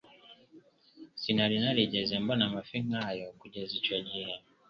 [1.21, 4.33] Sinari narigeze mbona amafi nk'ayo kugeza icyo gihe.